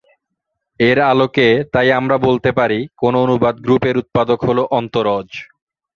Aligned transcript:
এর 0.79 0.97
আলোকে 1.11 1.47
তাই 1.73 1.89
আমরা 1.99 2.15
বলতে 2.27 2.49
পারি 2.59 2.79
কোন 2.97 3.13
অনুবাদ 3.25 3.55
গ্রুপের 3.65 3.95
উৎপাদক 3.97 4.39
হল 4.47 4.59
অন্তরজ। 4.77 5.29